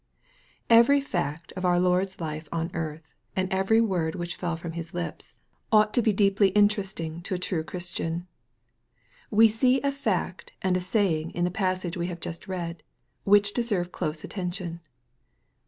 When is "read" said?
12.47-12.81